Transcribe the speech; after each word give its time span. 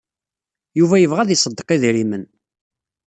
Yuba 0.79 0.95
yebɣa 1.01 1.21
ad 1.23 1.31
iṣeddeq 1.35 1.69
idrimen. 1.75 2.23